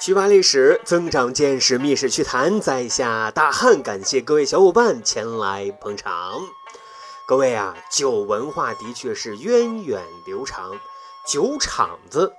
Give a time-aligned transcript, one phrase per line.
[0.00, 6.40] 趣扒历史，增长见识，密室趣谈，在下大汉，感谢各位小伙伴前来捧场。
[7.26, 10.78] 各位啊，酒文化的确是源远流长，
[11.26, 12.32] 酒场子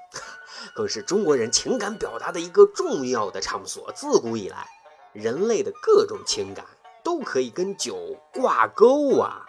[0.74, 3.91] 更是中国人情感表达的一个重要的场所。
[3.94, 4.66] 自古以来，
[5.12, 6.66] 人类的各种情感
[7.04, 9.46] 都可以跟酒挂钩啊。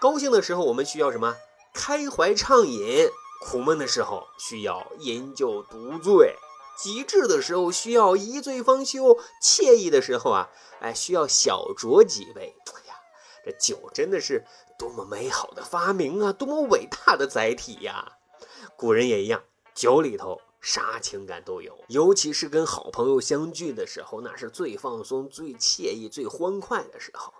[0.00, 1.34] 高兴的时候，我们需要什么？
[1.74, 3.08] 开怀畅饮；
[3.44, 6.36] 苦闷的时候，需要饮酒独醉。
[6.76, 12.54] 极致的时候需要一醉方休，惬意的时候啊，哎，需要小酌几杯。
[12.66, 12.94] 哎呀，
[13.44, 14.44] 这酒真的是
[14.78, 18.18] 多么美好的发明啊，多么伟大的载体呀！
[18.76, 27.32] 古人也一样，酒里头啥情感都有，尤其是跟好朋友相聚的时候，那是最放松、最惬意、最欢快的时候。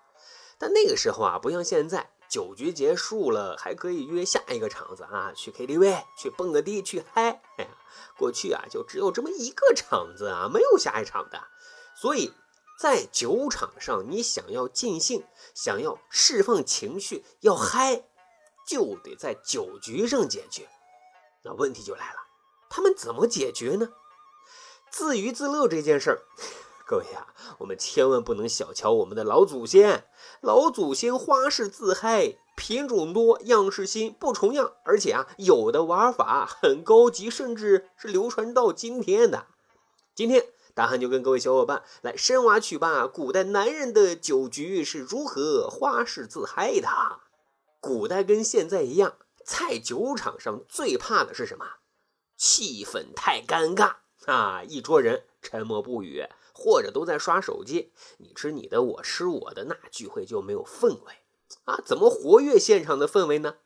[0.57, 2.14] 但那个时候啊，不像现在。
[2.29, 7.43] 酒局结束了，还可以约下一个场子啊，去 KTV 去蹦个迪去嗨。
[7.57, 7.71] 哎呀，
[8.17, 11.49] 过去啊就只有这么一个场子啊，没有下一场的。
[11.97, 12.33] 所以
[12.81, 18.05] 在酒场上，你想要尽兴，想要释放情绪，要嗨，
[18.67, 20.69] 就得在酒局上解决。
[21.45, 22.19] 那问题就来了，
[22.69, 23.91] 他们怎么解决呢？
[24.91, 26.23] 自娱自乐这件事儿。
[26.87, 30.05] 各位呀，我们千万不能小瞧我们的老祖先。
[30.43, 39.47] 老祖先花式自嗨，品种多，样式新，不重样，而且啊，有的玩法很高级，甚至是流传到今天的。
[40.15, 46.89] 今天大汉就跟各位小伙伴来深挖去吧，古代男人的酒局是如何花式自嗨的。
[47.81, 51.65] 古代跟现在一样，在酒场上最怕的是什么？
[52.37, 53.95] 气氛太尴尬
[54.27, 54.63] 啊！
[54.63, 56.27] 一桌人沉默不语。
[56.55, 61.13] 或者都在刷手机，你吃你的，我吃我的，那聚会就没有氛围
[61.65, 61.83] 啊！
[61.85, 63.57] 怎么活跃现场的氛围呢？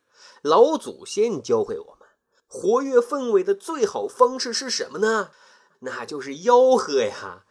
[0.43, 2.09] 老祖先教会我们，
[2.49, 5.31] 活跃氛围的最好方式是什么呢？
[5.81, 7.45] 那就是吆喝呀！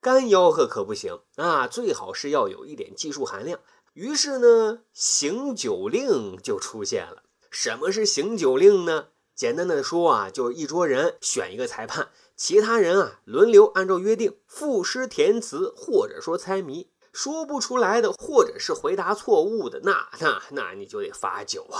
[0.00, 3.60] 干吆喝可不行啊，最好是要有一点技术含量。
[3.92, 7.22] 于是呢，行酒令就出现了。
[7.50, 9.08] 什么是行酒令呢？
[9.34, 12.08] 简单的说啊，就是一桌人选一个裁判。
[12.40, 21.76] 其他人啊，轮流按照约定赋诗填词，或者说猜谜，说不出来的，或者是回答错误的，那那那你就得罚酒啊，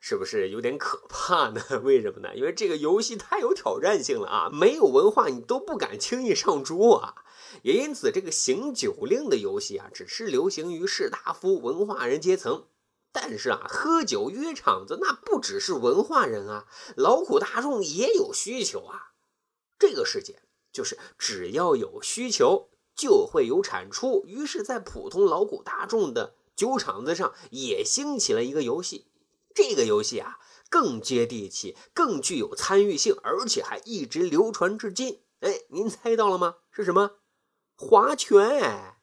[0.00, 1.62] 是不是有点可怕呢？
[1.84, 2.34] 为什么呢？
[2.34, 7.14] 因为这个游戏太有挑战性了啊，没有文化你都不敢轻易上桌啊。
[7.62, 12.64] 也因此，这个行酒令的游戏啊，只是流行于士大夫、文化人阶层。
[13.12, 16.66] 但是啊，喝酒约场子，那不只是文化人啊，
[16.96, 19.13] 劳苦大众也有需求啊。
[19.78, 20.42] 这个世界
[20.72, 29.06] 就是只要有需求就会有产出，于是，在普通劳苦大众的酒场子上也兴起了一个游戏。
[29.54, 35.20] 这个游戏啊，更接地气，更具有参与性，而且还一直流传至今。
[35.40, 36.56] 哎，您猜到了吗？
[36.70, 37.18] 是什么？
[37.76, 38.93] 划拳。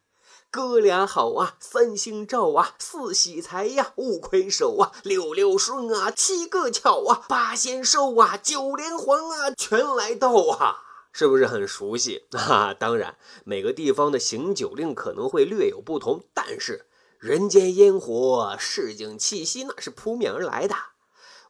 [0.51, 12.73] 哥俩好啊，三星照啊，四喜财呀，五魁首啊，六六顺啊，七个巧啊，八仙寿啊，九连环啊，全来到啊，是不是很熟悉 啊？
[12.73, 16.85] 当然，每个地方的行酒令可能会略有不同，但是
[17.17, 20.75] 人间烟火、市井气息那是扑面而来的。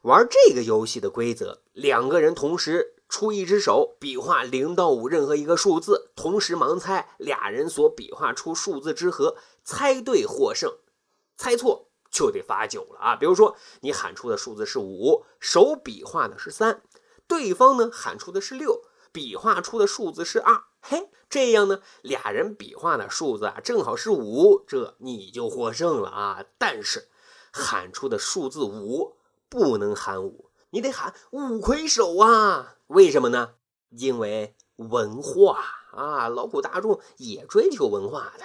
[0.02, 2.94] 玩这个游戏的规则，两个人同时。
[3.12, 10.78] 出一只手，比划零到五任何一个数字，同时盲猜，俩人所比划出数字之和，猜对获胜，
[11.36, 13.14] 猜错就得罚酒了啊！
[13.14, 16.80] 比如说你喊出的数字是五，手比划的是三，
[17.28, 26.44] 对方呢喊出的是六，比划出的数字是二，嘿，这样呢俩人比划的数字啊正好是五，这你就获胜了啊！
[26.56, 27.08] 但是
[27.52, 29.18] 喊出的数字五
[29.50, 30.46] 不能喊五。
[30.70, 32.76] 你得喊五魁首啊！
[32.92, 33.54] 为什么呢？
[33.88, 35.58] 因为文化
[35.92, 38.44] 啊，劳苦大众也追求文化的。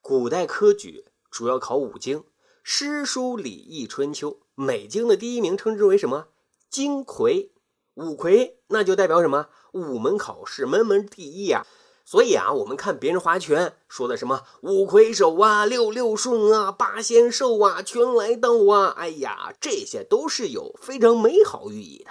[0.00, 2.24] 古代科举主要考五经：
[2.62, 4.40] 诗、书、礼、易、春秋。
[4.54, 6.28] 每经的第一名称之为什么？
[6.70, 7.52] 金魁。
[7.92, 9.48] 五魁那就代表什么？
[9.72, 11.66] 五门考试门门第一呀。
[12.06, 22.10] 所以啊，我们看别人划拳说的什么五魁首啊、六六顺啊、八仙寿啊、全来到啊，哎呀，这些都是有非常美好寓意的。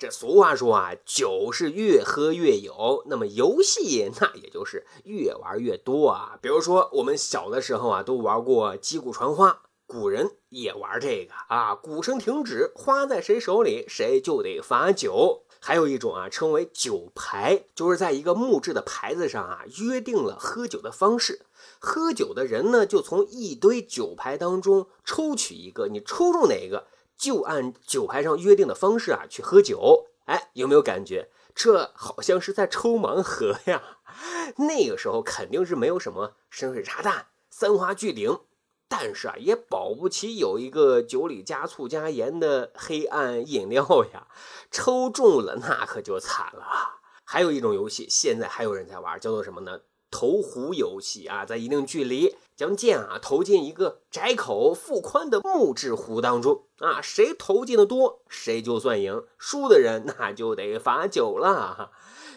[0.00, 6.38] 这俗话说啊，酒是越喝越有，那么游戏那也就是越玩越多啊。
[6.40, 15.42] 比如说我们小的时候啊，都玩过击鼓传花，古人也玩这个啊，鼓声停止，花在谁手里，谁就得罚酒。
[15.62, 21.42] 还有一种啊，称为酒牌，就是在一个木质的牌子上啊，约定了喝酒的方式。
[21.78, 26.86] 喝酒的人呢，就从一堆酒牌当中抽取一个，你抽中哪个，
[27.20, 30.06] 就按酒牌上约定的方式啊去喝酒。
[30.24, 33.98] 哎，有没有感觉这好像是在抽盲盒呀。
[34.56, 38.40] 那个时候肯定是没有什么深水炸弹、三花聚顶，
[38.88, 44.26] 但是啊，也保不齐有一个酒里加醋加盐的黑暗饮料呀。
[44.70, 47.00] 抽中了那可就惨了。
[47.24, 49.80] 还有一种游戏，现在还有人在玩，叫做什么呢？
[50.10, 61.90] 投壶游戏啊，在一定距离将剑啊投进一个窄口腹宽的木质壶当中啊，谁投进的多，谁就算赢，输的人那就得罚酒了。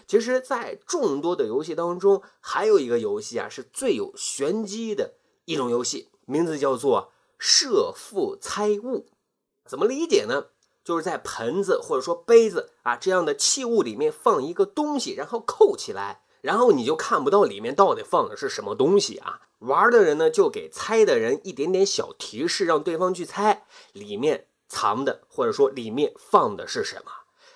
[0.08, 9.08] 其实，在众多的游戏当中，还有一个游戏啊，是最有玄机的一种游戏，名字叫做设腹猜物。
[9.66, 10.46] 怎么理解呢？
[10.86, 16.23] 就是在盆子或者说杯子啊这样的器物里面放一个东西，然后扣起来。
[16.44, 19.40] 然后你就看不到里面到底放的是什么东西啊？
[19.60, 27.12] 玩的人呢就给猜的人一点点小提示，让对方去猜里面藏的或者说里面放的是什么。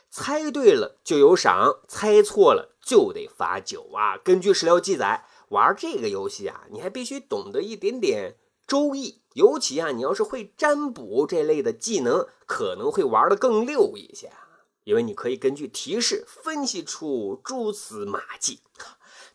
[0.10, 4.18] 猜对了就有赏，猜错了就得罚酒啊。
[4.18, 14.32] 根据史料记载，玩这个游戏啊，你还必须懂得一点点周易，尤其啊，你要是会占卜这类的技能，可能会玩的更溜一些。
[14.88, 18.62] 因为你可以根据提示分析出蛛丝马迹。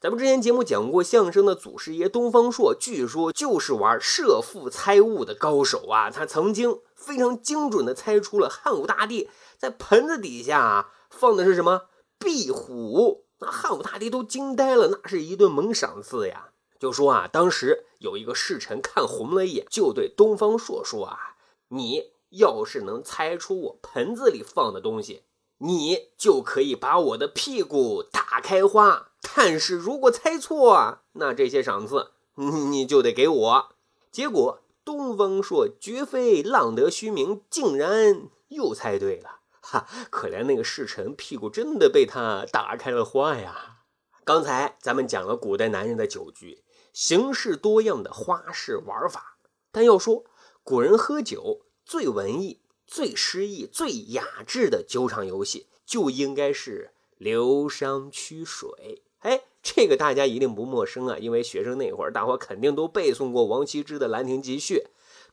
[0.00, 6.10] 咱们之前节目讲过，相声的祖师爷东方朔，据说就是玩设腹猜物的高手啊。
[6.10, 9.28] 他曾经非常精准的猜出了汉武大帝
[9.58, 11.82] 在盆子底下放的是什么
[12.18, 16.48] 壁虎，那汉武大帝都惊呆了，那是一顿猛赏赐呀。
[16.80, 21.36] 就说啊，当时有一个侍臣看红了眼，就对东方朔说啊
[21.68, 25.24] ：“你要是能猜出我盆子里放的东西。”
[25.64, 33.68] 你就可以把我的屁股打开花，但是如果猜错，那这些赏赐你你就得给我。
[34.10, 39.38] 结果东方朔绝非浪得虚名，竟然又猜对了。
[39.60, 43.84] 哈，可怜那个侍臣屁股真的被他打开了花呀！
[44.24, 49.38] 刚才咱们讲了古代男人的酒局，形式多样的花式玩法，
[49.70, 50.24] 但要说
[50.64, 52.61] 古人喝酒最文艺。
[52.92, 59.00] 最诗意、最雅致的酒场游戏就应该是流觞曲水。
[59.20, 64.74] 哎，这个大家一定不陌生啊，因为学生那会儿，大伙肯定都背诵过王羲之的《兰亭集序》，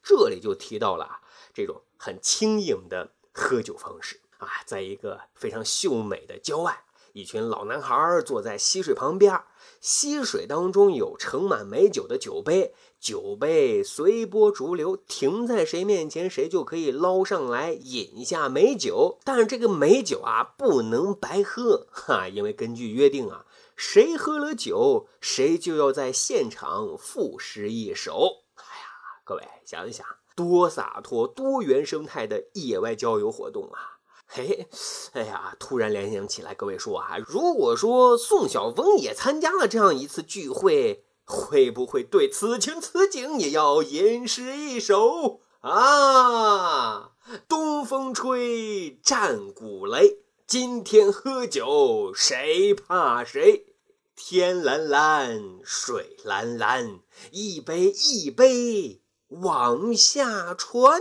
[0.01, 1.19] 这里就提到了
[1.53, 6.85] 这种很轻盈的喝酒方式啊，在一个非常秀美的郊外。
[7.11, 9.43] 一群老男孩坐在溪水旁边，
[9.81, 19.17] 溪水当中有盛满美酒的酒杯，酒杯随波逐流，停在谁面前，谁就可以捞上来饮下美酒。
[19.23, 28.43] 但是这个美酒啊，不能白喝哈，因为根据约定啊，谁喝了酒，谁就要在现场赋诗一首。
[28.55, 30.05] 哎呀，各位想一想，
[30.35, 33.99] 多洒脱、多原生态的野外郊游活动啊！
[34.27, 34.67] 嘿，
[35.13, 47.11] 哎呀，突然联想起来，各位说啊，如果说宋晓峰也参加了这样一次聚会，会不会对此情此景也要吟诗一首啊？
[47.47, 50.17] 东风吹，战鼓擂，
[50.47, 53.75] 今天喝酒谁怕谁？
[54.15, 56.99] 天蓝蓝，水蓝蓝，
[57.29, 60.99] 一杯一杯往下传。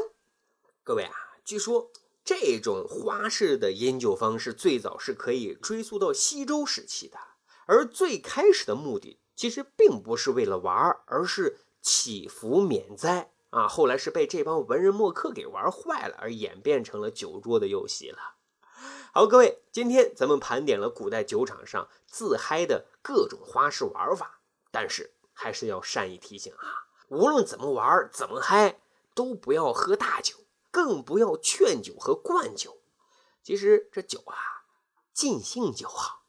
[0.84, 1.90] 各位啊，据说。
[2.24, 7.16] 这种花式的饮酒方式最早是可以追溯到西周时期的，
[7.64, 13.68] 而最开始的目的其实并不是为了玩而是祈福免灾啊。
[13.68, 18.18] 后来是被这帮文人墨客给玩坏了，而演变成了酒桌的游戏了。
[19.12, 24.40] 好，各位，今天咱们盘点了古代酒场上自嗨的各种花式玩法，
[24.72, 28.80] 但是还是要善意提醒啊，无论怎么玩怎么嗨，
[29.14, 30.34] 都不要喝大酒。
[30.70, 32.76] 更不要劝酒和灌酒，
[33.42, 34.36] 其实这酒啊，
[35.14, 36.24] 尽兴就好。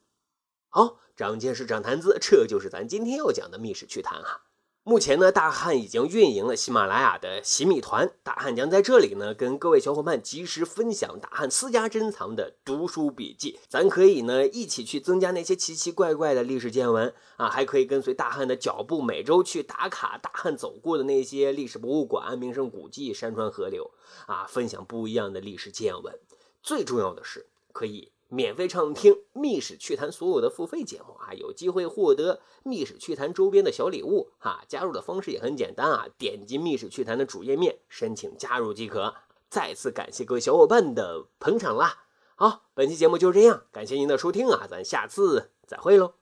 [0.70, 4.44] 好，长见识，长谈资，这就是咱今天要讲的密室趣谈啊。
[4.84, 23.92] 目前呢，大汉已经运营了喜马拉雅的洗米团，大汉将在这里呢跟各位小伙伴及时分享大汉私家珍藏的读书笔记，咱可以呢一起去增加那些奇奇怪怪的历史见闻啊，还可以跟随大汉的脚步，每周去打卡大汉走过的那些历史博物馆、名胜古迹、山川河流
[24.26, 26.18] 啊，分享不一样的历史见闻。
[26.64, 28.14] 最重要的是，可以。
[28.30, 34.64] 免费畅听《密室趣谈》所有的付费节目啊，有机会获得《密室趣谈》周边的小礼物啊。
[34.68, 39.16] 加入的方式也很简单啊，点击《密室趣谈》的主页面申请加入即可。
[39.50, 42.04] 再次感谢各位小伙伴的捧场啦！
[42.36, 46.19] 好，本期节目就是这样，感谢您的收听啊，咱下次再会喽。